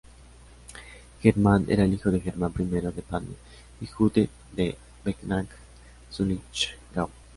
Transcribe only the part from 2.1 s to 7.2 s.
Germán I de Baden y Judit de Backnang-Sulichgau.